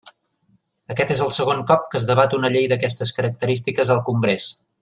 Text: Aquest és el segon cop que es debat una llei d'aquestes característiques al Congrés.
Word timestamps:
Aquest 0.93 1.13
és 1.15 1.21
el 1.25 1.33
segon 1.37 1.61
cop 1.73 1.85
que 1.93 2.01
es 2.01 2.09
debat 2.13 2.35
una 2.41 2.53
llei 2.57 2.67
d'aquestes 2.73 3.15
característiques 3.19 3.97
al 3.99 4.07
Congrés. 4.13 4.53